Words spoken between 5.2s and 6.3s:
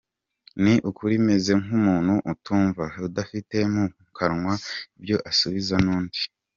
asubiza undi.